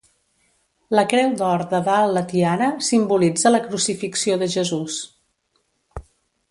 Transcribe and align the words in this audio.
La 0.99 1.03
creu 1.11 1.35
d'or 1.41 1.65
de 1.73 1.83
dalt 1.89 2.15
la 2.17 2.25
tiara 2.31 2.71
simbolitza 2.89 3.53
la 3.55 3.63
crucifixió 3.69 4.43
de 4.45 4.53
Jesús. 4.59 5.01